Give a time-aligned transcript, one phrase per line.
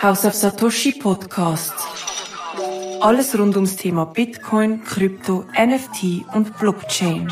[0.00, 1.72] House of Satoshi Podcast.
[3.00, 7.28] Alles rund ums Thema Bitcoin, Krypto, NFT und Blockchain.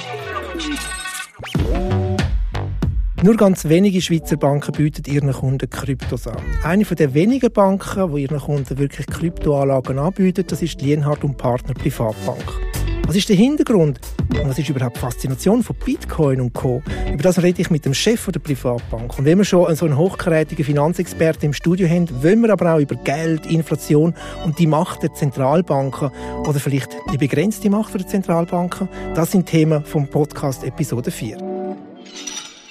[3.22, 6.42] Nur ganz wenige Schweizer Banken bieten ihren Kunden Kryptos an.
[6.64, 11.74] Eine der wenigen Banken, die ihren Kunden wirklich Kryptoanlagen anbieten, das ist Lienhardt und Partner
[11.74, 12.65] Privatbank.
[13.06, 14.00] Was ist der Hintergrund?
[14.30, 16.82] Und was ist überhaupt die Faszination von Bitcoin und Co.?
[17.12, 19.16] Über das rede ich mit dem Chef der Privatbank.
[19.16, 22.80] Und wenn wir schon so einen hochkarätigen Finanzexperten im Studio haben, wollen wir aber auch
[22.80, 24.12] über Geld, Inflation
[24.44, 26.10] und die Macht der Zentralbanken
[26.48, 28.88] oder vielleicht die begrenzte Macht der Zentralbanken.
[29.14, 31.55] Das sind Themen vom Podcast Episode 4.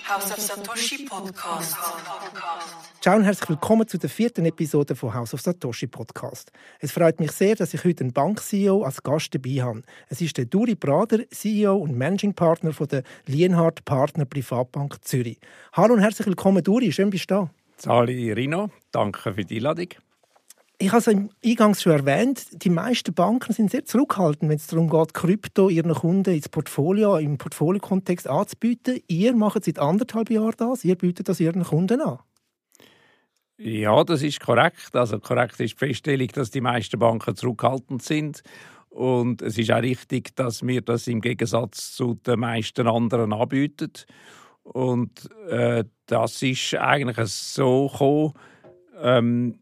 [0.07, 1.75] House of Satoshi Podcast.
[3.01, 6.51] Ciao und herzlich willkommen zu der vierten Episode von House of Satoshi Podcast.
[6.79, 9.81] Es freut mich sehr, dass ich heute einen Bank-CEO als Gast dabei habe.
[10.07, 15.39] Es ist der Duri Brader, CEO und Managing Partner von der Lienhardt Partner Privatbank Zürich.
[15.73, 16.91] Hallo und herzlich willkommen, Duri.
[16.91, 17.49] Schön, bist du da.
[17.77, 19.87] Sali Rino, danke für die Einladung.
[20.77, 24.89] Ich habe es Eingangs schon erwähnt, die meisten Banken sind sehr zurückhaltend, wenn es darum
[24.89, 28.99] geht, Krypto ihren Kunden ins Portfolio, im Portfoliokontext anzubieten.
[29.07, 32.19] Ihr macht seit anderthalb Jahren das, ihr bietet das ihren Kunden an.
[33.57, 34.93] Ja, das ist korrekt.
[34.93, 38.43] Also korrekt ist die Feststellung, dass die meisten Banken zurückhaltend sind.
[38.89, 43.91] Und es ist auch richtig, dass wir das im Gegensatz zu den meisten anderen anbieten.
[44.63, 48.33] Und äh, das ist eigentlich so gekommen.
[49.01, 49.59] Ähm,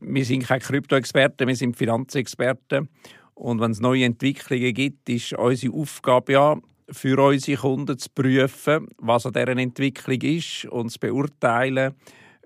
[0.00, 2.88] wir sind keine Krypto-Experten, wir sind Finanzexperten.
[3.34, 6.56] Und wenn es neue Entwicklungen gibt, ist unsere Aufgabe ja,
[6.90, 11.94] für unsere Kunden zu prüfen, was an dieser Entwicklung ist und zu beurteilen,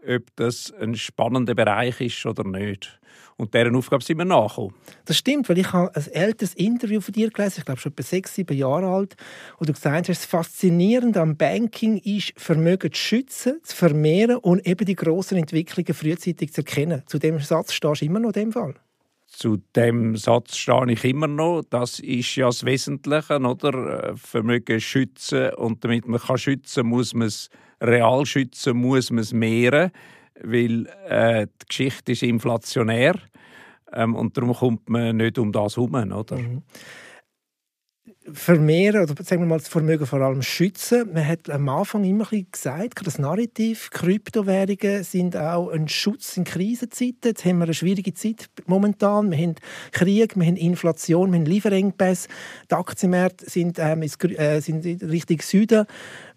[0.06, 3.00] ob das ein spannender Bereich ist oder nicht.
[3.36, 4.74] Und deren Aufgabe sind wir nachgekommen.
[5.06, 8.02] Das stimmt, weil ich habe ein älteres Interview von dir gelesen, ich glaube schon etwa
[8.02, 9.16] sechs, sieben Jahre alt,
[9.58, 14.64] wo du gesagt hast, das Faszinierende am Banking ist, Vermögen zu schützen, zu vermehren und
[14.66, 17.02] eben die grossen Entwicklungen frühzeitig zu erkennen.
[17.06, 18.74] Zu dem Satz stehst du immer noch in dem Fall?
[19.26, 21.62] Zu dem Satz stehe ich immer noch.
[21.68, 24.16] Das ist ja das Wesentliche, oder?
[24.16, 25.52] Vermögen schützen.
[25.54, 27.50] Und damit man kann schützen muss man es
[27.80, 29.90] real schützen, muss man es mehren,
[30.42, 33.14] weil äh, die Geschichte ist inflationär
[33.92, 36.36] ähm, und darum kommt man nicht um das herum, oder?
[36.36, 36.62] Mhm
[38.32, 41.12] vermehren oder sagen wir mal das Vermögen vor allem schützen.
[41.12, 47.18] Man hat am Anfang immer gesagt, das Narrativ, Kryptowährungen sind auch ein Schutz in Krisenzeiten.
[47.24, 49.30] Jetzt haben wir eine schwierige Zeit momentan.
[49.30, 49.54] Wir haben
[49.92, 52.28] Krieg, wir haben Inflation, wir haben Lieferengpässe.
[52.70, 55.86] Die Aktienmärkte sind, ähm, äh, sind Richtung Süden.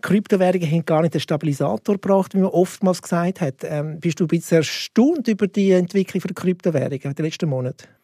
[0.02, 3.64] Kryptowährungen haben gar nicht den Stabilisator gebracht, wie man oftmals gesagt hat.
[3.64, 7.97] Ähm, bist du ein bisschen erstaunt über die Entwicklung der Kryptowährungen in den letzten Monaten?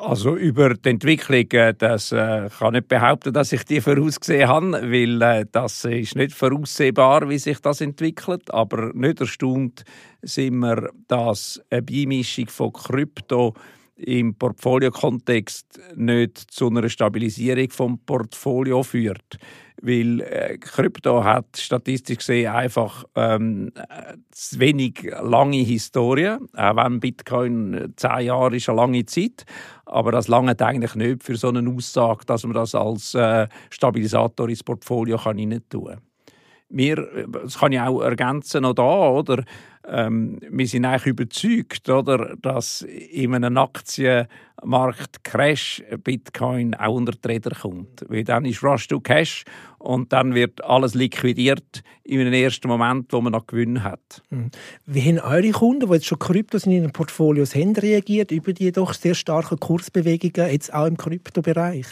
[0.00, 4.48] Also über die Entwicklung, äh, das äh, kann ich nicht behaupten, dass ich die vorausgesehen
[4.48, 8.52] habe, weil äh, das ist nicht voraussehbar, wie sich das entwickelt.
[8.52, 9.84] Aber nicht erstaunt
[10.22, 13.52] sind wir, dass eine Beimischung von Krypto
[14.04, 19.38] im Portfoliokontext nicht zu einer Stabilisierung vom Portfolio führt
[19.82, 23.72] weil äh, Krypto hat statistisch gesehen einfach ähm,
[24.30, 29.44] zu wenig lange Historie, auch wenn Bitcoin äh, zehn Jahre ist eine lange Zeit,
[29.86, 34.48] aber das lange eigentlich nicht für so eine Aussage, dass man das als äh, Stabilisator
[34.48, 36.09] ins Portfolio kann tun kann.
[36.70, 39.44] Wir, das kann ich auch ergänzen noch da, oder?
[39.88, 47.26] Ähm, wir sind eigentlich überzeugt, oder, dass in einem Aktienmarkt Crash Bitcoin auch unter die
[47.26, 48.04] Räder kommt.
[48.08, 49.44] Weil dann ist Rush to Cash
[49.78, 54.22] und dann wird alles liquidiert in einem ersten Moment, wo man noch Gewinn hat.
[54.28, 54.50] Hm.
[54.86, 58.70] Wie haben eure Kunden, die jetzt schon Kryptos in ihren Portfolios haben, reagiert über die
[58.70, 61.86] doch sehr starken Kursbewegungen jetzt auch im Kryptobereich?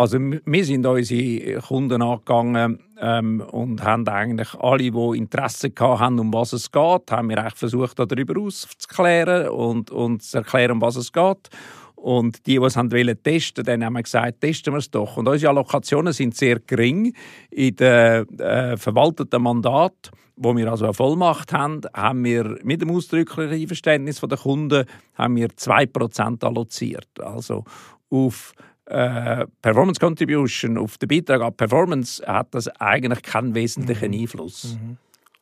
[0.00, 6.32] Also wir sind unsere Kunden angegangen ähm, und haben eigentlich alle, die Interesse haben, um
[6.32, 10.96] was es geht, haben wir eigentlich versucht, darüber aufzuklären und, und zu erklären, um was
[10.96, 11.50] es geht.
[11.96, 15.18] Und die, die es haben wollen testen, dann haben wir gesagt, testen wir es doch.
[15.18, 17.12] Und unsere Allokationen sind sehr gering.
[17.50, 22.90] In den äh, verwalteten Mandat, wo wir also eine Vollmacht haben, haben wir mit dem
[22.90, 27.20] ausdrücklichen Einverständnis der Kunden haben wir 2% alloziert.
[27.20, 27.64] Also
[28.08, 28.54] auf
[28.90, 34.20] äh, Performance Contribution, auf den Beitrag an Performance hat das eigentlich keinen wesentlichen mhm.
[34.20, 34.76] Einfluss.
[34.80, 34.96] Mhm.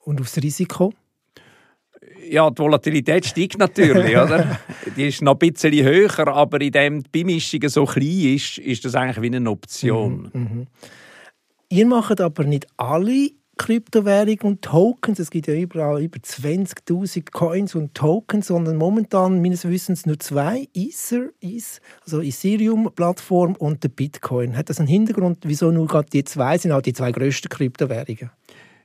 [0.04, 0.92] Und aufs Risiko?
[2.28, 4.58] Ja, die Volatilität steigt natürlich, oder?
[4.96, 8.84] Die ist noch ein bisschen höher, aber in dem die Beimischung so klein ist, ist
[8.84, 10.30] das eigentlich wie eine Option.
[10.32, 10.66] Mhm, mh.
[11.70, 15.18] Ihr macht aber nicht alle Kryptowährungen und Tokens.
[15.18, 20.66] Es gibt ja überall über 20.000 Coins und Tokens, sondern momentan meines Wissens nur zwei.
[20.72, 24.56] Ether, ist, also Ethereum-Plattform und der Bitcoin.
[24.56, 28.30] Hat das einen Hintergrund, wieso nur gerade die zwei sind, auch die zwei grössten Kryptowährungen?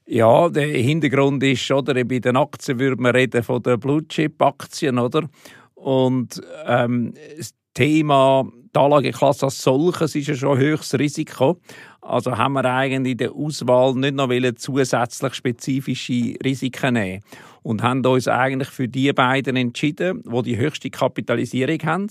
[0.05, 5.29] Ja, der Hintergrund ist, oder, bei den Aktien würde man reden von den Blue-Chip-Aktien, oder?
[5.75, 8.45] Und ähm, das Thema
[8.75, 11.59] die Anlageklasse als solches ist ja schon höchstes Risiko.
[12.05, 17.23] Also haben wir eigentlich in der Auswahl nicht noch zusätzlich spezifische Risiken nehmen
[17.61, 22.07] und haben uns eigentlich für die beiden entschieden, wo die, die höchste Kapitalisierung haben.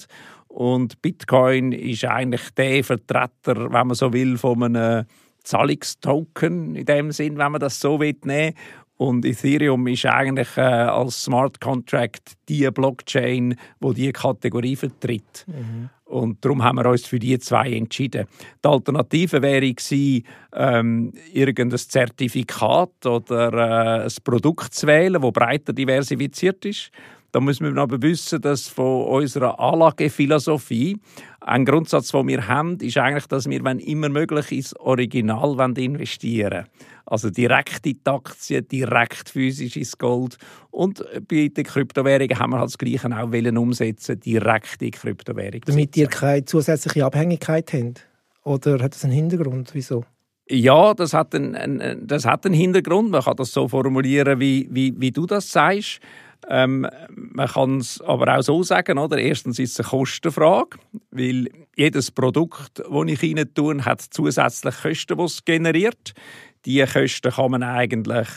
[0.48, 5.06] Und Bitcoin ist eigentlich der Vertreter, wenn man so will, von einem
[5.44, 8.54] Zahlungstoken in dem Sinn, wenn man das so will, nehmen
[8.96, 15.44] und Ethereum ist eigentlich äh, als Smart Contract die Blockchain, wo die Kategorie vertritt.
[15.46, 15.88] Mhm.
[16.04, 18.26] Und darum haben wir uns für die zwei entschieden.
[18.62, 25.72] Die Alternative wäre gewesen, ähm, irgendein Zertifikat oder äh, ein Produkt zu wählen, das breiter
[25.72, 26.90] diversifiziert ist.
[27.32, 30.98] Da müssen wir aber wissen, dass von unserer Anlagephilosophie
[31.40, 36.52] ein Grundsatz, den wir haben, ist eigentlich, dass wir, wenn immer möglich, ins Original investieren
[36.52, 36.66] wollen.
[37.06, 40.38] Also direkt in die Aktien, direkt physisch ins Gold.
[40.70, 44.90] Und bei den Kryptowährungen haben wir halt das Gleiche auch wollen umsetzen, direkt in die
[44.92, 45.60] Kryptowährung.
[45.66, 48.06] Damit ihr keine zusätzliche Abhängigkeit habt?
[48.44, 49.70] Oder hat das einen Hintergrund?
[49.74, 50.04] Wieso?
[50.48, 53.10] Ja, das hat einen, das hat einen Hintergrund.
[53.10, 56.00] Man kann das so formulieren, wie, wie, wie du das sagst.
[56.48, 59.16] Ähm, man kann es aber auch so sagen, oder?
[59.18, 60.78] Erstens ist es eine Kostenfrage,
[61.12, 66.14] weil jedes Produkt, das ich rein tue, hat zusätzlich Kosten, die es generiert.
[66.64, 68.28] Diese Kosten kann man eigentlich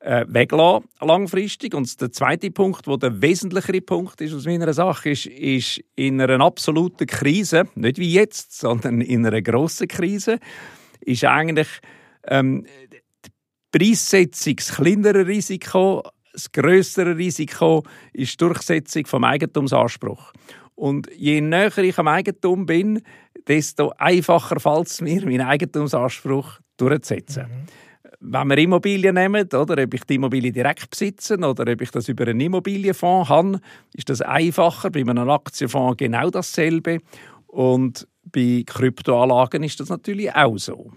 [0.00, 1.74] äh, weglassen, langfristig.
[1.74, 6.20] Und der zweite Punkt, der der wesentlichere Punkt ist aus meiner Sache, ist, ist in
[6.20, 10.38] einer absoluten Krise, nicht wie jetzt, sondern in einer grossen Krise,
[11.00, 11.68] ist eigentlich
[12.26, 12.66] ähm,
[13.24, 13.30] die
[13.78, 16.02] Preissetzung das kleinere Risiko
[16.34, 20.32] das größere Risiko ist die Durchsetzung vom Eigentumsanspruch.
[20.74, 23.02] Und je näher ich am Eigentum bin,
[23.46, 27.44] desto einfacher fällt es mir, meinen Eigentumsanspruch durchzusetzen.
[27.44, 27.66] Mhm.
[28.20, 32.08] Wenn wir Immobilien nehmen, oder ob ich die Immobilie direkt besitze oder ob ich das
[32.08, 33.60] über einen Immobilienfonds habe,
[33.92, 34.90] ist das einfacher.
[34.90, 37.00] Bei einem Aktienfonds genau dasselbe.
[37.48, 40.90] Und bei Kryptoanlagen ist das natürlich auch so.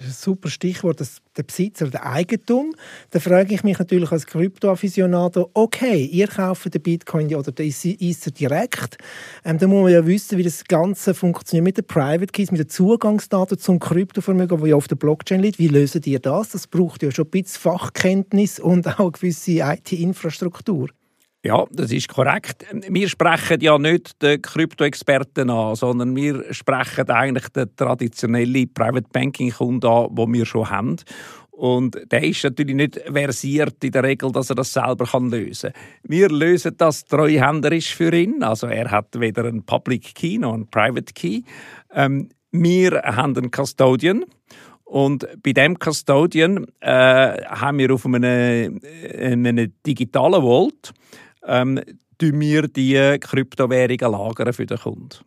[0.00, 2.72] Das ist ein super Stichwort, das, der Besitzer, der Eigentum.
[3.10, 8.30] Da frage ich mich natürlich als Krypto-Afficionado, okay, ihr kauft den Bitcoin oder den Ether
[8.30, 8.96] direkt.
[9.44, 12.60] Ähm, da muss man ja wissen, wie das Ganze funktioniert mit den Private Keys, mit
[12.60, 15.58] den Zugangsdaten zum Kryptovermögen, das ja auf der Blockchain liegt.
[15.58, 16.48] Wie löst ihr das?
[16.48, 20.88] Das braucht ja schon ein bisschen Fachkenntnis und auch eine gewisse IT-Infrastruktur.
[21.42, 22.66] Ja, das ist korrekt.
[22.88, 29.86] Wir sprechen ja nicht den Krypto-Experten an, sondern wir sprechen eigentlich den traditionellen Private Banking-Kunden
[29.86, 30.96] an, den wir schon haben.
[31.50, 35.82] Und der ist natürlich nicht versiert in der Regel, dass er das selber lösen kann.
[36.02, 38.42] Wir lösen das treuhänderisch für ihn.
[38.42, 41.42] Also er hat weder einen Public Key noch einen Private Key.
[41.94, 44.24] Ähm, wir haben einen Custodian.
[44.84, 48.80] Und bei dem Custodian äh, haben wir auf einem,
[49.18, 50.92] einem digitalen Vault
[51.46, 51.80] ähm,
[52.20, 55.18] wir die Kryptowährungen lagern für den Kunden.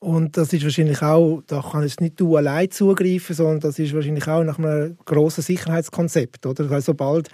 [0.00, 3.94] Und das ist wahrscheinlich auch, da kann jetzt nicht du allein zugreifen, sondern das ist
[3.94, 6.70] wahrscheinlich auch nach einem grossen Sicherheitskonzept, oder?
[6.70, 7.30] Also sobald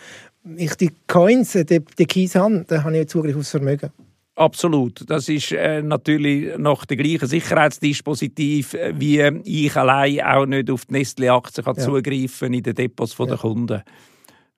[0.56, 3.90] ich die Coins, die, die Keys habe, dann habe ich Zugriff aufs Vermögen.
[4.36, 5.02] Absolut.
[5.10, 10.86] Das ist äh, natürlich noch der gleiche Sicherheitsdispositiv, äh, wie ich allein auch nicht auf
[10.86, 11.74] die Nestle-Aktien ja.
[11.74, 13.26] zugreifen in den Depots ja.
[13.26, 13.82] der Kunden.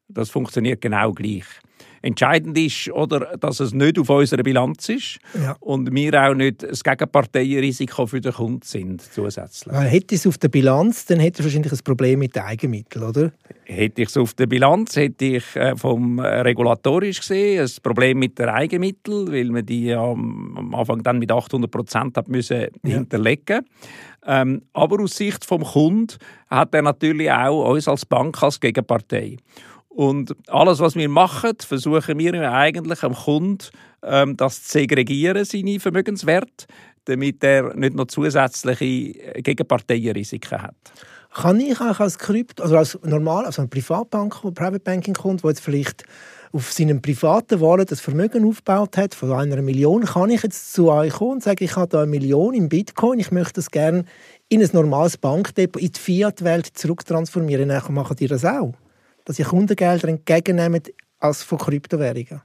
[0.08, 1.46] Das funktioniert genau gleich.
[2.02, 5.56] Entscheidend ist, oder, dass es nicht auf unserer Bilanz ist ja.
[5.60, 9.74] und wir auch nicht das Gegenparteienrisiko für den Kunden sind zusätzlich.
[9.74, 12.42] Weil hätte ich es auf der Bilanz, dann hätte ich wahrscheinlich ein Problem mit den
[12.42, 13.32] Eigenmitteln, oder?
[13.64, 18.18] Hätte ich es auf der Bilanz, hätte ich äh, vom äh, regulatorisch gesehen ein Problem
[18.18, 22.96] mit den Eigenmitteln, weil man die am Anfang dann mit 800 Prozent müssen ja.
[22.96, 23.60] hinterlegen
[24.24, 26.16] ähm, aber aus Sicht vom Kunden
[26.48, 29.36] hat er natürlich auch uns als Bank als Gegenpartei.
[29.94, 33.58] Und alles, was wir machen, versuchen wir eigentlich am Kunden
[34.02, 36.66] ähm, das zu segregieren, seine Vermögenswerte,
[37.04, 40.74] damit er nicht noch zusätzliche Gegenparteienrisiken hat.
[41.34, 45.50] Kann ich auch als Krypto, also als normal, also ein Privatbank, Private Banking Kunde, der
[45.50, 46.04] jetzt vielleicht
[46.52, 50.90] auf seinem privaten Wallet das Vermögen aufgebaut hat von einer Million, kann ich jetzt zu
[50.90, 54.04] euch kommen und sagen, ich habe da eine Million in Bitcoin, ich möchte das gerne
[54.50, 57.70] in ein normales Bankdepot, in die Fiat-Welt zurücktransformieren.
[57.70, 58.74] Dann machen die das auch?
[59.24, 60.82] Dass ihr Kundengelder entgegennehmen
[61.18, 62.42] als von Kryptowährungen?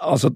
[0.00, 0.30] Also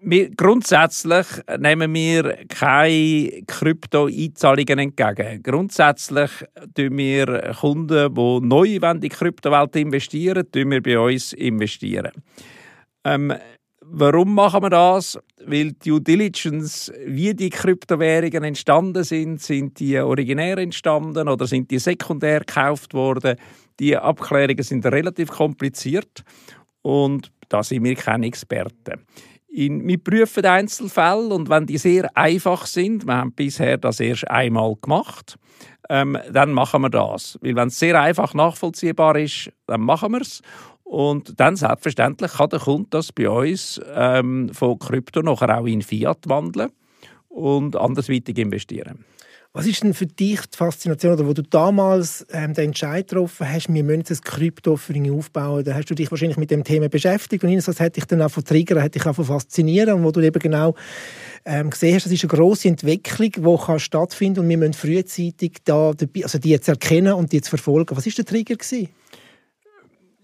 [0.00, 5.42] wir, grundsätzlich nehmen wir keine Krypto-Einzahlungen entgegen.
[5.42, 6.30] Grundsätzlich
[6.74, 12.10] tun wir Kunden, die neu in die Kryptowelt investieren, tun wir bei uns investieren.
[13.04, 13.32] Ähm,
[13.94, 15.18] Warum machen wir das?
[15.44, 21.70] Weil die Due Diligence, wie die Kryptowährungen entstanden sind, sind die originär entstanden oder sind
[21.70, 23.36] die sekundär gekauft worden?
[23.78, 26.24] Die Abklärungen sind relativ kompliziert
[26.80, 29.04] und da sind wir keine Experten.
[29.48, 34.26] In, wir prüfen Einzelfälle und wenn die sehr einfach sind, wir haben bisher das erst
[34.30, 35.36] einmal gemacht,
[35.90, 37.38] ähm, dann machen wir das.
[37.42, 40.40] Weil wenn es sehr einfach nachvollziehbar ist, dann machen wir es.
[40.92, 45.80] Und dann selbstverständlich kann der Kunde das bei uns ähm, von Krypto nachher auch in
[45.80, 46.70] Fiat wandeln
[47.30, 49.02] und andersweitig investieren.
[49.54, 53.50] Was ist denn für dich die Faszination, oder wo du damals ähm, den Entscheid getroffen
[53.50, 56.62] hast, wir müssen ein Krypto für ihn aufbauen, da hast du dich wahrscheinlich mit dem
[56.62, 59.94] Thema beschäftigt und das hat dich dann auch von triggern, hat dich auch von faszinieren
[59.94, 60.74] und wo du eben genau
[61.46, 65.52] ähm, gesehen hast, das ist eine grosse Entwicklung, die stattfinden kann und wir müssen frühzeitig
[65.64, 67.96] da also die jetzt erkennen und die zu verfolgen.
[67.96, 68.90] Was war der Trigger gewesen?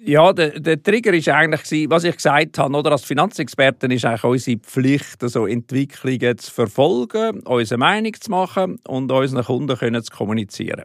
[0.01, 4.25] Ja, der, der Trigger ist eigentlich, was ich gesagt habe, oder als Finanzexperten ist eigentlich
[4.25, 10.15] unsere Pflicht, also Entwicklungen zu verfolgen, unsere Meinung zu machen und unseren Kunden können zu
[10.15, 10.85] kommunizieren.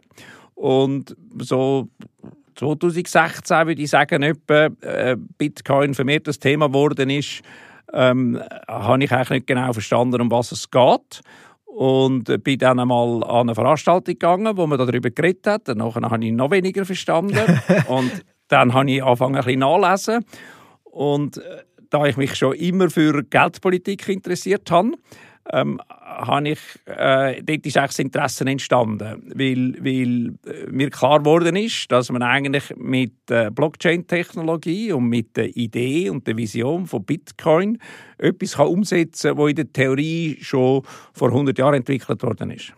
[0.54, 1.88] Und so
[2.56, 7.42] 2016 würde ich sagen, etwa, äh, Bitcoin vermehrt das Thema geworden ist,
[7.92, 11.20] ähm, habe ich eigentlich nicht genau verstanden, um was es geht.
[11.66, 15.62] Und bin dann einmal an eine Veranstaltung gegangen, wo man darüber geredet hat.
[15.64, 17.60] Danach habe ich noch weniger verstanden.
[17.88, 20.24] und dann habe ich angefangen, ein bisschen nachlesen.
[20.84, 24.92] Und äh, da ich mich schon immer für Geldpolitik interessiert habe,
[25.52, 31.56] ähm, habe ich, äh, dort ist das Interesse entstanden, weil, weil äh, mir klar geworden
[31.56, 37.04] ist, dass man eigentlich mit äh, Blockchain-Technologie und mit der Idee und der Vision von
[37.04, 37.78] Bitcoin
[38.16, 40.82] etwas kann umsetzen kann, was in der Theorie schon
[41.12, 42.72] vor 100 Jahren entwickelt worden ist.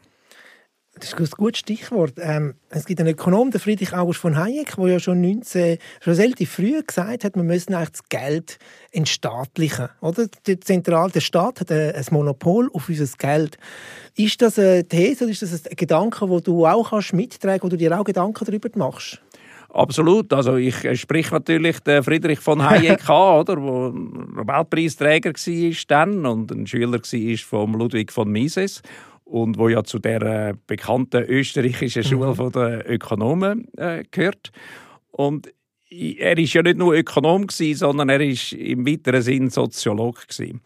[0.98, 2.14] Das ist ein gutes Stichwort.
[2.18, 6.14] Ähm, es gibt einen Ökonom, der Friedrich August von Hayek, der ja schon 19, schon
[6.14, 8.58] relativ früh gesagt hat, wir müssen eigentlich das Geld
[8.92, 9.90] entstaatlichen.
[10.00, 10.26] Oder?
[10.46, 13.58] Der, Zentral, der Staat hat ein Monopol auf unser Geld.
[14.16, 17.68] Ist das eine These oder ist das ein Gedanke, wo du auch kannst mittragen wo
[17.68, 19.20] du dir auch Gedanken darüber machst?
[19.68, 20.32] Absolut.
[20.32, 26.50] Also ich sprich natürlich den Friedrich von Hayek an, oder, wo Nobelpreisträger war dann und
[26.50, 28.80] ein Schüler war von Ludwig von Mises
[29.26, 32.06] und wo ja zu der äh, bekannten österreichischen mhm.
[32.06, 32.52] Schule mhm.
[32.52, 34.52] der Ökonomen äh, gehört.
[35.11, 35.52] Und
[35.90, 40.61] er ist ja nicht nur Ökonom gewesen, sondern er ist im weiteren Sinn Soziologe gewesen.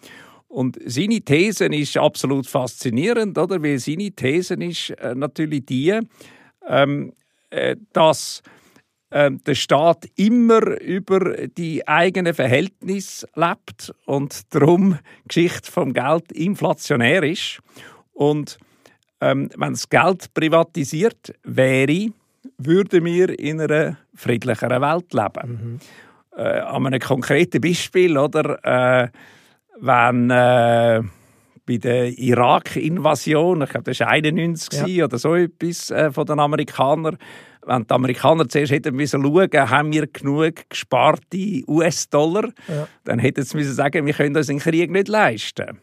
[0.49, 3.62] Und seine These ist absolut faszinierend, oder?
[3.62, 5.99] Weil seine These ist äh, natürlich die,
[6.69, 7.12] ähm,
[7.50, 8.43] äh, dass
[9.11, 16.33] äh, der Staat immer über die eigenen Verhältnisse lebt und darum die Geschichte vom Geld
[16.33, 17.61] inflationär ist.
[18.12, 18.59] Und
[19.21, 22.09] ähm, wenn das Geld privatisiert wäre,
[22.59, 25.50] würden wir in einer friedlicheren Welt leben.
[25.50, 25.79] Mhm.
[26.37, 29.05] Äh, an einem konkreten Beispiel, oder?
[29.05, 29.09] Äh,
[29.81, 31.02] wenn äh,
[31.67, 35.05] bei der Irak-Invasion, ich glaube, das war 91 ja.
[35.05, 37.17] oder so etwas äh, von den Amerikanern,
[37.67, 42.88] wenn die Amerikaner zuerst hätten müssen schauen, haben wir genug gesparte US-Dollar, ja.
[43.05, 45.79] dann hätten sie müssen sagen, wir können uns den Krieg nicht leisten.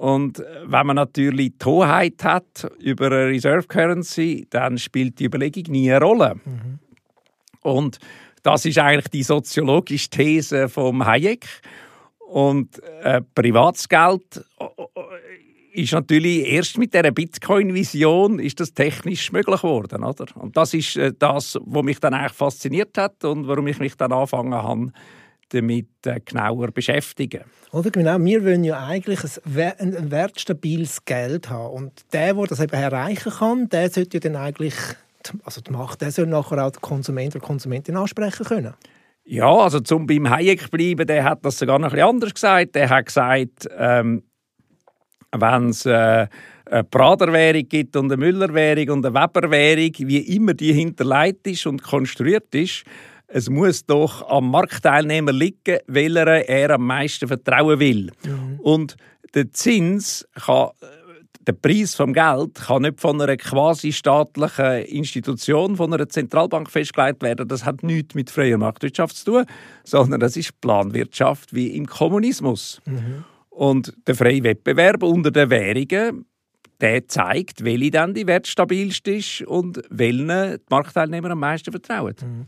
[0.00, 5.64] Und wenn man natürlich die Hoheit hat über eine Reserve Currency, dann spielt die Überlegung
[5.68, 6.36] nie eine Rolle.
[6.36, 6.78] Mhm.
[7.60, 7.98] Und
[8.42, 11.44] das ist eigentlich die soziologische These vom Hayek.
[12.18, 20.02] Und äh, Privatsgeld äh, ist natürlich erst mit der Bitcoin-Vision ist das technisch möglich geworden,
[20.02, 20.24] oder?
[20.36, 23.96] Und das ist äh, das, was mich dann eigentlich fasziniert hat und warum ich mich
[23.96, 24.92] dann angefangen habe,
[25.50, 27.42] damit äh, genauer beschäftigen.
[27.72, 31.74] Oder genau, wir wollen ja eigentlich ein, wertstabiles Geld haben.
[31.74, 34.74] Und der, der das eben erreichen kann, der sollte ja dann eigentlich,
[35.44, 38.74] also die Macht, der soll nachher auch den Konsument oder Konsumentin ansprechen können.
[39.24, 42.74] Ja, also zum beim Hayek bleiben, der hat das sogar noch ein bisschen anders gesagt.
[42.74, 44.24] Der hat gesagt, ähm,
[45.32, 46.26] wenn es äh,
[46.70, 51.82] eine Praderwährung gibt und eine Müllerwährung und eine Weberwährung, wie immer die hinterlegt ist und
[51.82, 52.84] konstruiert ist,
[53.32, 58.10] es muss doch am Marktteilnehmer liegen, welcher er am meisten vertrauen will.
[58.24, 58.60] Mhm.
[58.60, 58.96] Und
[59.34, 60.70] der Zins kann
[61.46, 67.22] der Preis vom Geld kann nicht von einer quasi staatlichen Institution, von einer Zentralbank festgelegt
[67.22, 67.48] werden.
[67.48, 69.44] Das hat nichts mit freier Marktwirtschaft zu tun,
[69.84, 72.80] sondern das ist Planwirtschaft wie im Kommunismus.
[72.84, 73.24] Mhm.
[73.48, 76.26] Und der freie Wettbewerb unter den Währungen,
[76.80, 82.14] der zeigt, welche dann die wertstabilste ist und welchen die Marktteilnehmer am meisten vertrauen.
[82.22, 82.46] Mhm.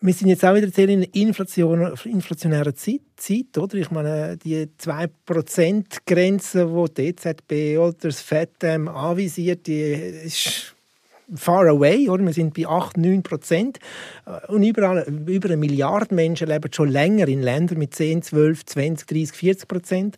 [0.00, 3.76] Wir sind jetzt auch wieder in einer Inflation, inflationären Zeit, Zeit, oder?
[3.76, 10.76] Ich meine, die 2%-Grenze, die die EZB oder das FED ähm, anvisiert, die ist
[11.34, 12.22] far away, oder?
[12.24, 13.78] Wir sind bei 8, 9 Prozent.
[14.26, 18.66] Äh, und überall, über eine Milliarde Menschen leben schon länger in Ländern mit 10, 12,
[18.66, 20.16] 20, 30, 40 Prozent.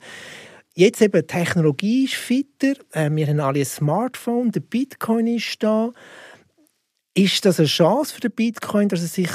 [0.75, 5.93] Jetzt eben, Technologie ist fitter, äh, wir haben alle ein Smartphone, der Bitcoin ist da.
[7.15, 9.31] Ist das eine Chance für den Bitcoin, dass er sich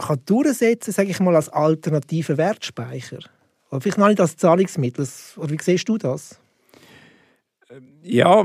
[0.00, 3.20] kann durchsetzen sage ich mal, als alternativer Wertspeicher?
[3.70, 5.06] Oder vielleicht noch nicht als Zahlungsmittel.
[5.36, 6.40] Oder wie siehst du das?
[8.02, 8.44] Ja,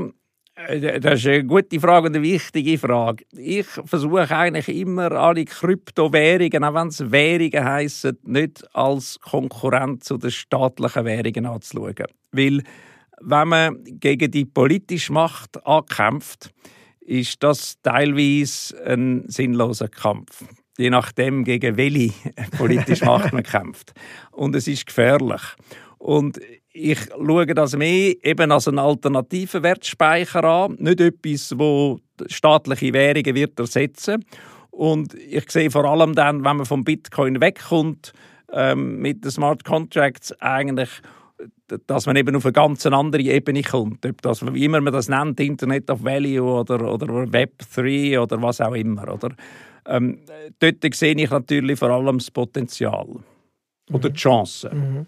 [0.56, 3.24] äh, das ist eine gute Frage und eine wichtige Frage.
[3.32, 10.16] Ich versuche eigentlich immer alle Kryptowährungen, auch wenn es Währungen heissen, nicht als Konkurrent zu
[10.16, 12.06] den staatlichen Währungen anzuschauen.
[12.32, 12.62] Weil,
[13.20, 16.52] wenn man gegen die politische Macht ankämpft,
[17.00, 20.44] ist das teilweise ein sinnloser Kampf.
[20.78, 22.12] Je nachdem, gegen welche
[22.56, 23.92] politische Macht man kämpft.
[24.30, 25.42] Und es ist gefährlich.
[25.98, 26.38] Und
[26.72, 33.34] ich schaue das mehr eben als einen alternativen Wertspeicher an, nicht etwas, wo staatliche Währungen
[33.34, 34.24] wird ersetzen.
[34.70, 38.12] Und ich sehe vor allem dann, wenn man vom Bitcoin wegkommt,
[38.52, 40.90] ähm, mit den Smart Contracts eigentlich
[41.86, 44.06] dass man eben auf eine ganz andere Ebene kommt.
[44.06, 48.40] Ob das, wie immer man das nennt, Internet of Value oder, oder Web 3 oder
[48.40, 49.12] was auch immer.
[49.12, 49.30] Oder?
[49.88, 50.20] Ähm,
[50.58, 53.06] dort sehe ich natürlich vor allem das Potenzial
[53.92, 54.78] oder die Chancen.
[54.78, 55.06] Mhm.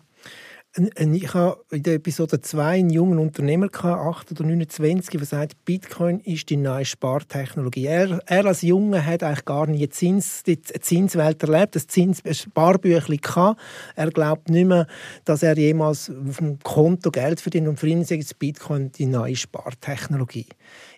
[0.77, 6.21] Ich habe in der Episode 2 einen jungen Unternehmer, 8 oder 29, der sagt, Bitcoin
[6.21, 7.87] ist die neue Spartechnologie.
[7.87, 13.19] Er, er als Junge hat eigentlich gar nie Zins, die Zinswelt erlebt, das Zins Sparbüchlein
[13.19, 13.61] gehabt.
[13.97, 14.87] Er glaubt nicht mehr,
[15.25, 17.67] dass er jemals auf dem Konto Geld verdient.
[17.67, 20.47] Und für ihn ist Bitcoin die neue Spartechnologie.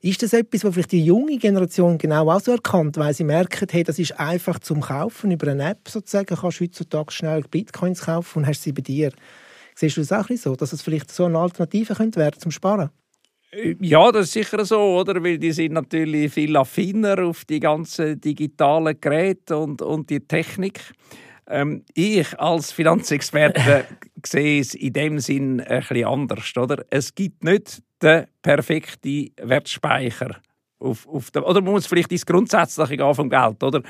[0.03, 3.69] Ist das etwas, was vielleicht die junge Generation genau auch so erkannt, weil sie merken,
[3.71, 8.03] hey, das ist einfach zum Kaufen über eine App sozusagen, kannst du heutzutage schnell Bitcoins
[8.03, 9.13] kaufen und hast sie bei dir.
[9.81, 12.91] Siehst du das auch so, dass es vielleicht so eine Alternative könnte werden zum Sparen?
[13.81, 15.25] Ja, das ist sicher so, oder?
[15.25, 20.83] Weil die sind natürlich viel affiner auf die ganzen digitalen Geräte und, und die Technik.
[21.47, 23.87] Ähm, ich als Finanzexperte
[24.27, 26.85] sehe es in dem Sinn ein bisschen anders, oder?
[26.91, 30.43] Es gibt nicht den perfekten Wertspeicher
[30.79, 33.83] auf, auf der, oder man muss vielleicht ins Grundsätzliche gehen vom Geld, oder?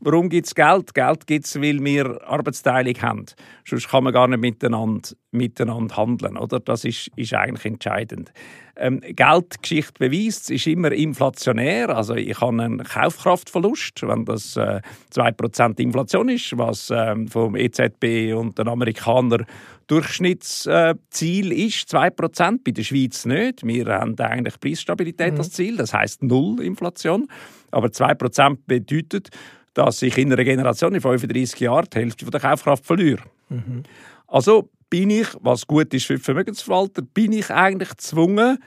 [0.00, 0.94] Warum gibt es Geld?
[0.94, 3.26] Geld gibt es, weil wir Arbeitsteilung haben.
[3.64, 6.60] Sonst kann man gar nicht miteinander, miteinander handeln, oder?
[6.60, 8.32] Das ist, ist eigentlich entscheidend.
[8.76, 11.88] Ähm, Geldgeschichte beweist, es ist immer inflationär.
[11.96, 14.80] Also ich habe einen Kaufkraftverlust, wenn das äh,
[15.12, 19.46] 2% Inflation ist, was ähm, vom EZB und den Amerikanern
[19.88, 23.66] Durchschnittsziel ist 2%, bei der Schweiz nicht.
[23.66, 25.38] Wir haben eigentlich Preisstabilität mhm.
[25.38, 27.26] als Ziel, das heißt Null Inflation.
[27.70, 29.30] Aber 2% bedeutet,
[29.78, 33.22] dass ich in einer Generation in 35 Jahren die Hälfte der Kaufkraft verliere.
[33.48, 33.84] Mhm.
[34.26, 38.58] Also bin ich, was gut ist für Vermögensverwalter, bin ich eigentlich gezwungen,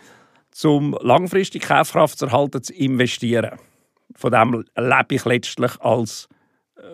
[0.51, 3.59] zum langfristig Kaufkraft zu erhalten, zu investieren.
[4.15, 6.29] Von dem lebe ich letztlich als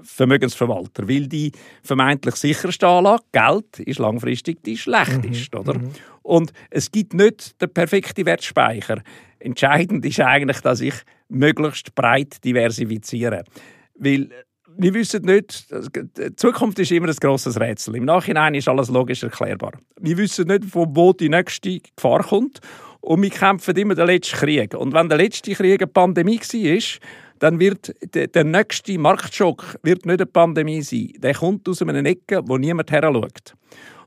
[0.02, 1.52] Vermögensverwalter, weil die
[1.84, 5.58] vermeintlich sicherste Anlage, Geld, ist langfristig die schlechteste.
[5.58, 5.62] Mhm.
[5.62, 5.80] Oder?
[5.80, 5.92] Mhm.
[6.24, 9.04] Und es gibt nicht den perfekten Wertspeicher.
[9.38, 10.96] Entscheidend ist eigentlich, dass ich
[11.30, 13.44] möglichst breit diversifiziere.
[14.00, 14.30] Weil
[14.78, 17.96] wir wissen nicht, die Zukunft ist immer ein grosses Rätsel.
[17.96, 19.72] Im Nachhinein ist alles logisch erklärbar.
[20.00, 22.60] Wir wissen nicht, von wo die nächste Gefahr kommt.
[23.02, 24.74] Und wir kämpfen immer den letzten Krieg.
[24.76, 27.00] Und wenn der letzte Krieg eine Pandemie war,
[27.40, 31.14] dann wird der nächste Marktschock wird nicht eine Pandemie sein.
[31.18, 33.54] Der kommt aus einer Ecke, wo niemand her schaut.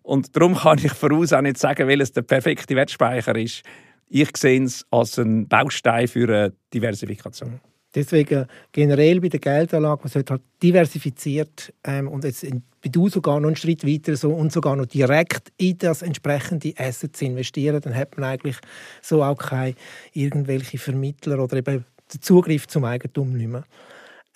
[0.03, 3.63] Und darum kann ich voraus auch nicht sagen, welches der perfekte Wertspeicher ist.
[4.09, 7.61] Ich sehe es als einen Baustein für eine Diversifikation.
[7.95, 12.47] Deswegen generell bei der Geldanlage, man sollte halt diversifiziert ähm, und jetzt
[12.83, 16.73] bei du sogar noch einen Schritt weiter so, und sogar noch direkt in das entsprechende
[16.79, 17.81] Asset investieren.
[17.81, 18.57] Dann hat man eigentlich
[19.03, 19.75] so auch keine
[20.13, 23.65] irgendwelche Vermittler oder eben den Zugriff zum Eigentum nicht mehr.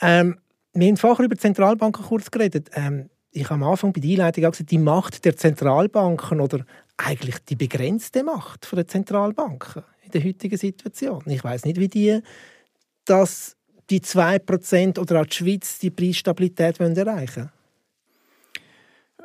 [0.01, 0.39] Ähm,
[0.73, 2.71] wir haben vorher über Zentralbanken kurz geredet.
[2.75, 6.65] Ähm, ich habe am Anfang bei der Einleitung auch gesagt, die Macht der Zentralbanken oder
[6.97, 11.23] eigentlich die begrenzte Macht der Zentralbanken in der heutigen Situation.
[11.27, 12.21] Ich weiß nicht, wie die
[13.05, 13.57] das
[13.91, 17.51] die 2% oder auch die Schweiz die Preisstabilität erreichen wollen?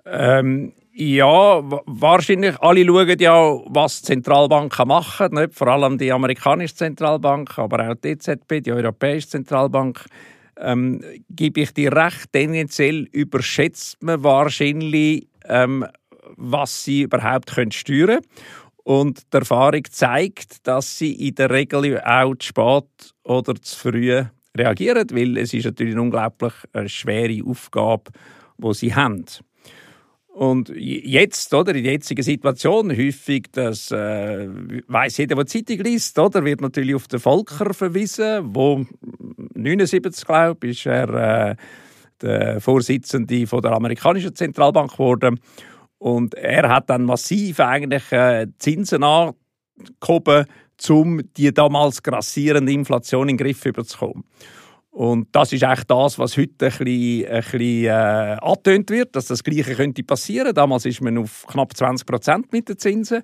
[0.06, 2.60] Ähm, ja, wahrscheinlich.
[2.60, 5.34] Alle schauen ja, was Zentralbanken machen.
[5.34, 5.54] Nicht?
[5.54, 10.06] Vor allem die amerikanische Zentralbank, aber auch die EZB, die Europäische Zentralbank.
[10.58, 15.86] Ähm, gebe ich dir recht, tendenziell überschätzt man wahrscheinlich, ähm,
[16.36, 18.26] was sie überhaupt können steuern können.
[18.84, 24.24] Und die Erfahrung zeigt, dass sie in der Regel auch zu spät oder zu früh
[24.58, 28.12] reagieren, weil es ist natürlich eine unglaublich äh, schwere Aufgabe,
[28.58, 29.26] die sie haben.
[30.40, 34.48] Und jetzt, oder, in der jetzigen Situation, häufig, das äh,
[34.88, 38.86] weiß jeder, der die Zeitung liest, oder, wird natürlich auf den Volker verwiesen, wo
[39.54, 41.56] 79, glaube ich, ist er äh,
[42.22, 45.40] der Vorsitzende von der amerikanischen Zentralbank geworden.
[46.00, 50.46] Und er hat dann massiv eigentlich äh, Zinsen angehoben,
[50.90, 54.24] um die damals grassierende Inflation in den Griff zu bekommen.
[54.92, 59.28] Und das ist eigentlich das, was heute ein bisschen, ein bisschen äh, angetönt wird, dass
[59.28, 60.54] das Gleiche könnte passieren.
[60.54, 63.22] Damals ist man auf knapp 20 Prozent mit den Zinsen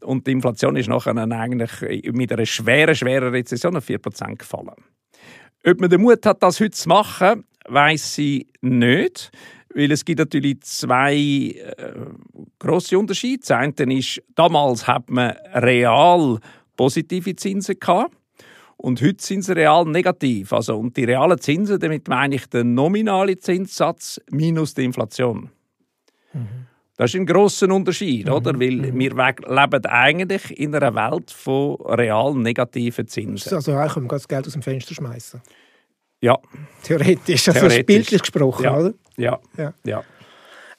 [0.00, 4.70] und die Inflation ist nachher eigentlich mit einer schweren, schweren Rezession auf 4 Prozent gefallen.
[5.66, 9.32] Ob man den Mut hat, das heute zu machen, weiß ich nicht,
[9.74, 11.92] weil es gibt natürlich zwei äh,
[12.58, 13.40] große Unterschiede.
[13.40, 16.38] Das eine ist, damals hat man real
[16.76, 18.14] positive Zinsen gehabt.
[18.76, 20.52] Und heute sind sie real negativ.
[20.52, 25.50] Also, und die realen Zinsen, damit meine ich den nominalen Zinssatz minus die Inflation.
[26.32, 26.66] Mhm.
[26.96, 28.32] Das ist ein grosser Unterschied, mhm.
[28.32, 28.58] oder?
[28.58, 28.98] Weil mhm.
[28.98, 33.54] wir leben eigentlich in einer Welt von real negativen Zinsen.
[33.54, 35.40] Also eigentlich können wir das Geld aus dem Fenster schmeißen.
[36.20, 36.38] Ja.
[36.82, 37.86] Theoretisch, also Theoretisch.
[37.86, 38.76] bildlich gesprochen, ja.
[38.76, 38.94] oder?
[39.16, 39.38] Ja.
[39.56, 39.74] ja.
[39.84, 40.04] ja.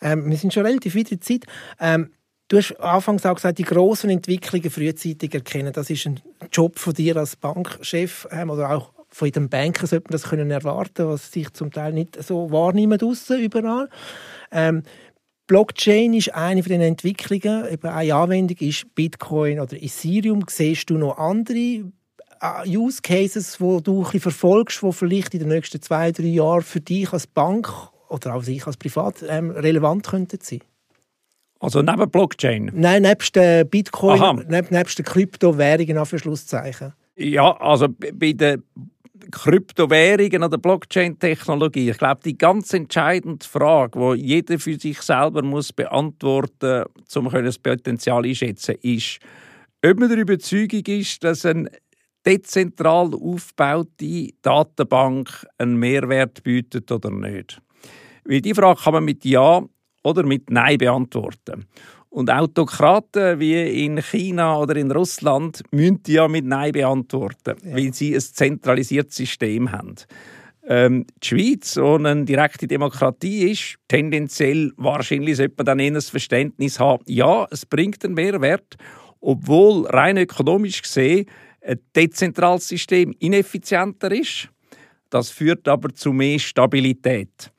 [0.01, 1.45] Ähm, wir sind schon relativ weit in der Zeit.
[1.79, 2.11] Ähm,
[2.49, 5.71] Du hast anfangs auch gesagt, die grossen Entwicklungen frühzeitig erkennen.
[5.71, 6.19] Das ist ein
[6.51, 10.49] Job von dir als Bankchef ähm, oder auch von den Banken sollte man das können
[10.49, 13.87] erwarten, was sich zum Teil nicht so wahrnimmt aussen überall.
[14.51, 14.81] Ähm,
[15.45, 17.67] Blockchain ist eine von den Entwicklungen.
[17.71, 20.43] Eben eine Anwendung ist Bitcoin oder Ethereum.
[20.47, 21.91] Siehst du noch andere
[22.65, 26.79] Use Cases, die du ein verfolgst, die vielleicht in den nächsten zwei, drei Jahren für
[26.79, 27.69] dich als Bank
[28.07, 30.61] oder auch sich als Privat ähm, relevant könnten sein?
[31.59, 32.71] Also neben Blockchain?
[32.73, 34.33] Nein, nebst der Bitcoin, Aha.
[34.47, 36.93] neb, nebst den Kryptowährungen für Schlusszeichen.
[37.17, 38.63] Ja, also bei den
[39.31, 45.73] Kryptowährungen oder Blockchain-Technologie, ich glaube, die ganz entscheidende Frage, die jeder für sich selber muss
[45.73, 49.19] beantworten muss, um das Potenzial einschätzen ist,
[49.85, 51.69] ob man der Überzeugung ist, dass eine
[52.25, 57.61] dezentral aufgebaute Datenbank einen Mehrwert bietet oder nicht.
[58.25, 59.63] Weil die Frage kann man mit Ja
[60.03, 61.65] oder mit Nein beantworten.
[62.09, 67.75] Und Autokraten wie in China oder in Russland müssen die ja mit Nein beantworten, ja.
[67.75, 69.95] weil sie ein zentralisiertes System haben.
[70.67, 76.01] Ähm, die Schweiz, wo eine direkte Demokratie ist, tendenziell wahrscheinlich sollte man dann eher ein
[76.01, 78.75] Verständnis haben, ja, es bringt einen Mehrwert,
[79.21, 81.25] obwohl rein ökonomisch gesehen
[81.61, 84.49] ein dezentrales System ineffizienter ist.
[85.09, 87.51] Das führt aber zu mehr Stabilität.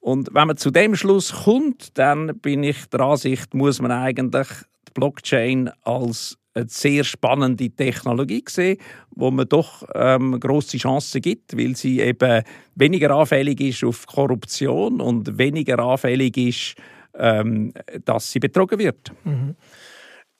[0.00, 4.48] Und wenn man zu dem Schluss kommt, dann bin ich der Ansicht, muss man eigentlich
[4.88, 8.78] die Blockchain als eine sehr spannende Technologie sehen,
[9.10, 12.42] wo man doch ähm, große Chancen gibt, weil sie eben
[12.74, 16.74] weniger anfällig ist auf Korruption und weniger anfällig ist,
[17.14, 17.72] ähm,
[18.04, 19.12] dass sie betrogen wird.
[19.24, 19.56] Mhm.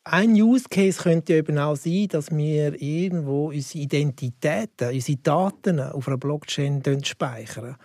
[0.07, 6.07] Ein Use Case könnte eben auch sein, dass wir irgendwo unsere Identitäten, unsere Daten auf
[6.07, 7.77] einer Blockchain speichern.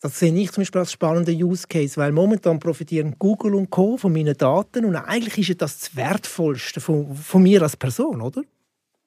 [0.00, 3.96] Das sehe ich zum Beispiel als spannenden Use Case, weil momentan profitieren Google und Co.
[3.96, 8.42] von meinen Daten und eigentlich ist das das Wertvollste von, von mir als Person, oder?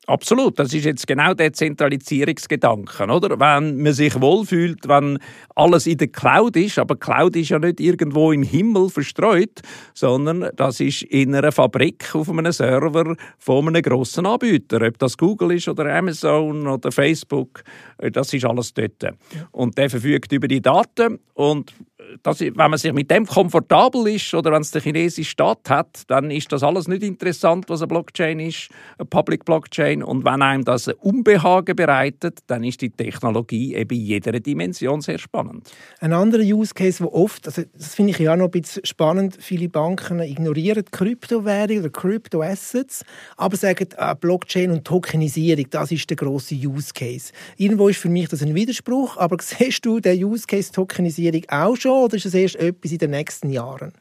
[0.10, 3.38] Absolut, das ist jetzt genau der Zentralisierungsgedanke, oder?
[3.42, 5.20] Wenn man sich wohlfühlt, wenn
[5.54, 9.62] alles in der Cloud ist, aber Cloud ist ja nicht irgendwo im Himmel verstreut,
[9.94, 15.18] sondern das ist in einer Fabrik auf einem Server von einem grossen Anbieter, ob das
[15.18, 17.64] Google ist oder Amazon oder Facebook,
[17.98, 19.14] das ist alles dort.
[19.52, 21.74] Und der verfügt über die Daten und
[22.22, 26.04] das, wenn man sich mit dem komfortabel ist oder wenn es der chinesische Staat hat,
[26.08, 30.04] dann ist das alles nicht interessant, was eine Blockchain ist, eine Public Blockchain.
[30.04, 35.02] Und wenn einem das ein Unbehagen bereitet, dann ist die Technologie eben in jeder Dimension
[35.02, 35.72] sehr spannend.
[36.00, 39.38] Ein anderer Use Case, wo oft, also das finde ich ja noch ein bisschen spannend,
[39.40, 43.06] viele Banken ignorieren Kryptowährungen oder Kryptoassets,
[43.38, 47.32] aber sagen, äh, Blockchain und Tokenisierung, das ist der große Use Case.
[47.58, 51.76] Irgendwo ist für mich das ein Widerspruch, aber siehst du den Use Case Tokenisierung auch
[51.76, 53.94] schon oder ist das erst etwas in den nächsten Jahren?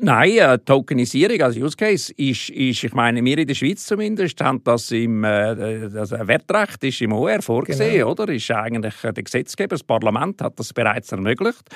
[0.00, 4.40] Nein, äh, Tokenisierung als Use Case ist, ist, ich meine, wir in der Schweiz zumindest
[4.40, 8.10] haben das im äh, das Wertrecht ist im OR vorgesehen, genau.
[8.10, 8.28] oder?
[8.32, 11.70] Ist eigentlich der Gesetzgeber, das Parlament hat das bereits ermöglicht.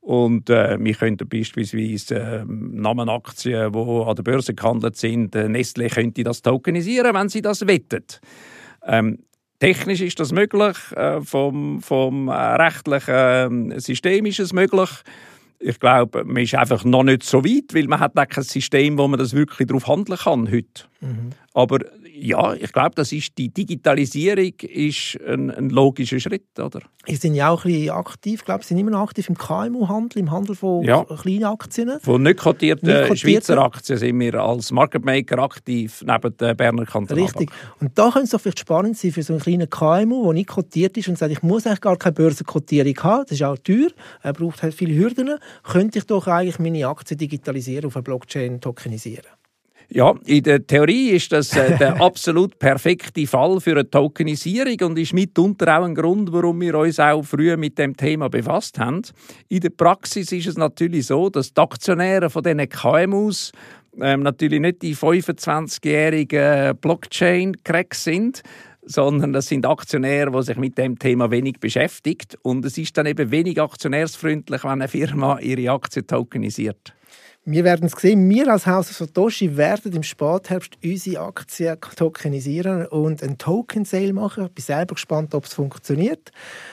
[0.00, 5.88] Und äh, wir könnten beispielsweise äh, Namenaktien, die an der Börse gehandelt sind, äh, Nestle
[5.88, 8.20] könnte das tokenisieren, wenn sie das wettet.
[8.86, 9.18] Ähm,
[9.60, 14.90] Technisch ist das möglich, äh, vom, vom äh, rechtlichen ähm, System ist es möglich.
[15.58, 18.98] Ich glaube, man ist einfach noch nicht so weit, weil man hat auch kein System,
[18.98, 20.84] wo man das wirklich darauf handeln kann heute.
[21.00, 21.30] Mhm.
[21.54, 21.78] Aber
[22.16, 26.80] Ja, ich glaube, das ist die Digitalisierung ist ein, ein logischer Schritt, oder?
[27.06, 29.36] Sie sind ja auch ein bisschen aktiv, ich glaube, Sie sind immer noch aktiv im
[29.36, 31.02] KMU-Handel, im Handel von ja.
[31.04, 31.98] kleinen Aktien.
[32.00, 36.54] Von nicht kotierten, nicht kotierten Schweizer Aktien sind wir als Market Maker aktiv neben der
[36.54, 37.18] Berner Kanton.
[37.18, 37.50] Richtig.
[37.80, 40.50] Und da könnte es doch vielleicht spannend sein für so einen kleinen KMU, der nicht
[40.50, 43.88] kotiert ist und sagt, ich muss eigentlich gar keine Börsenkotierung haben, das ist auch teuer,
[44.22, 45.30] er braucht halt viele Hürden,
[45.64, 49.26] könnte ich doch eigentlich meine Aktien digitalisieren, auf einer Blockchain tokenisieren.
[49.88, 54.98] Ja, in der Theorie ist das äh, der absolut perfekte Fall für eine Tokenisierung und
[54.98, 59.02] ist mitunter auch ein Grund, warum wir uns auch früher mit dem Thema befasst haben.
[59.48, 63.52] In der Praxis ist es natürlich so, dass die Aktionäre von diesen KMUs
[64.00, 68.42] ähm, natürlich nicht die 25-jährigen Blockchain-Cracks sind,
[68.86, 72.36] sondern das sind Aktionäre, die sich mit dem Thema wenig beschäftigt.
[72.42, 76.94] Und es ist dann eben wenig aktionärsfreundlich, wenn eine Firma ihre Aktien tokenisiert.
[77.46, 78.26] Wir werden es sehen.
[78.30, 84.46] Wir als Haus Satoshi werden im Spätherbst unsere Aktien tokenisieren und einen Token-Sale machen.
[84.46, 86.32] Ich bin selber gespannt, ob es funktioniert.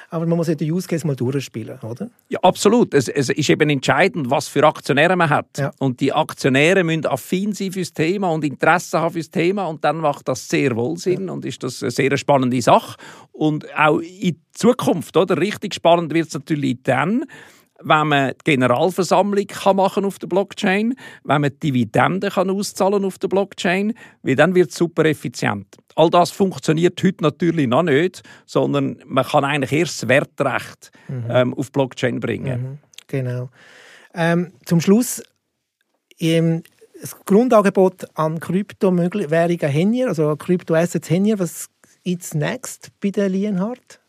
[0.09, 2.09] Aber man muss ja den Use Case mal durchspielen, oder?
[2.29, 2.93] Ja, absolut.
[2.93, 5.57] Es, es ist eben entscheidend, was für Aktionäre man hat.
[5.57, 5.71] Ja.
[5.77, 9.65] Und die Aktionäre müssen affin sein fürs Thema und Interesse haben fürs Thema.
[9.65, 11.33] Und dann macht das sehr wohl Sinn ja.
[11.33, 12.95] und ist das eine sehr spannende Sache.
[13.33, 15.37] Und auch in Zukunft, oder?
[15.37, 17.25] Richtig spannend wird es natürlich dann,
[17.83, 23.19] wenn man die Generalversammlung kann machen auf der Blockchain, wenn man Dividenden kann auszahlen auf
[23.19, 25.77] der Blockchain, weil dann wird es super effizient.
[25.95, 31.25] All das funktioniert heute natürlich noch nicht, sondern man kann eigentlich erst das Wertrecht mhm.
[31.29, 32.61] ähm, auf Blockchain bringen.
[32.61, 32.77] Mhm.
[33.07, 33.49] Genau.
[34.13, 35.21] Ähm, zum Schluss
[36.19, 36.63] ähm,
[36.99, 41.67] das Grundangebot an Kryptowährungen Henier, also Kryptoassets Henier, was
[42.03, 44.00] ist next bei der Lienhardt?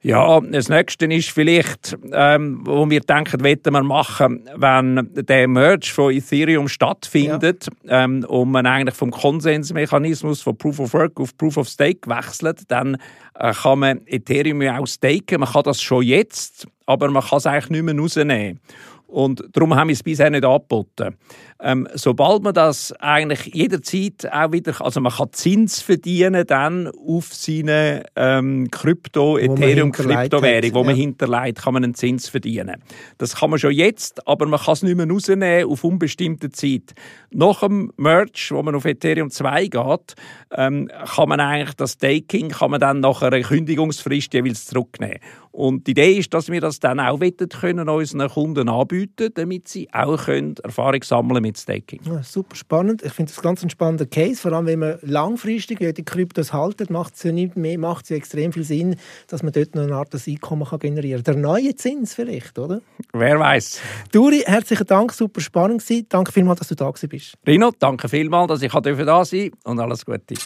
[0.00, 5.88] Ja, das Nächste ist vielleicht, ähm, wo wir denken, wollen wir machen, wenn der Merge
[5.88, 8.04] von Ethereum stattfindet ja.
[8.04, 12.62] ähm, und man eigentlich vom Konsensmechanismus von Proof of Work auf Proof of Stake wechselt,
[12.68, 12.96] dann
[13.34, 15.40] äh, kann man Ethereum ja auch staken.
[15.40, 18.60] Man kann das schon jetzt, aber man kann es eigentlich nicht mehr rausnehmen.
[19.08, 21.16] Und darum haben wir es bisher nicht angeboten.
[21.60, 27.32] Ähm, sobald man das eigentlich jederzeit auch wieder, also man kann Zins verdienen dann auf
[27.32, 31.02] seine ähm, Krypto, Ethereum Kryptowährung, wo man ja.
[31.02, 32.76] hinterlegt, kann man einen Zins verdienen.
[33.16, 36.94] Das kann man schon jetzt, aber man kann es nicht mehr rausnehmen auf unbestimmte Zeit.
[37.30, 40.14] Nach dem Merge, wo man auf Ethereum 2 geht,
[40.54, 45.18] ähm, kann man eigentlich das Staking kann man dann nach einer Kündigungsfrist jeweils zurücknehmen.
[45.58, 49.88] Und die Idee ist, dass wir das dann auch können, unseren Kunden anbieten, damit sie
[49.92, 51.98] auch können Erfahrung sammeln mit Staking.
[52.04, 53.02] Ja, super spannend.
[53.02, 54.40] Ich finde das ganz ein spannender Case.
[54.40, 58.10] Vor allem, wenn man langfristig die Kryptos haltet, macht es ja nicht mehr, macht es
[58.10, 58.94] ja extrem viel Sinn,
[59.26, 61.34] dass man dort noch eine Art Einkommen kann generieren kann.
[61.34, 62.80] Der neue Zins vielleicht, oder?
[63.12, 63.80] Wer weiß.
[64.12, 66.06] Duri, herzlichen Dank, super spannend gewesen.
[66.08, 67.34] Danke vielmals, dass du da bist.
[67.44, 70.36] Rino, danke vielmals, dass ich da sein durfte und alles Gute.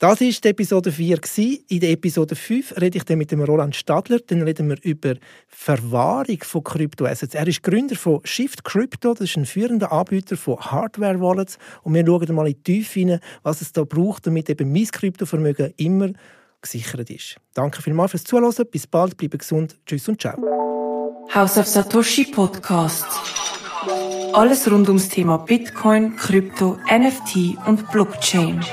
[0.00, 1.20] Das war die Episode 4.
[1.68, 4.18] In der Episode 5 rede ich dann mit dem Roland Stadler.
[4.26, 7.34] Dann reden wir über Verwahrung von Kryptoassets.
[7.34, 9.12] Er ist Gründer von Shift Crypto.
[9.12, 11.58] Das ist ein führender Anbieter von Hardware-Wallets.
[11.82, 14.86] Und wir schauen mal in die Tiefe hinein, was es da braucht, damit eben mein
[14.86, 16.08] Kryptovermögen immer
[16.62, 17.36] gesichert ist.
[17.52, 18.54] Danke vielmals fürs Zuhören.
[18.70, 19.76] Bis bald, bleibe gesund.
[19.84, 20.38] Tschüss und ciao.
[21.34, 23.04] House of Satoshi Podcast.
[24.32, 28.64] Alles rund ums Thema Bitcoin, Krypto, NFT und Blockchain.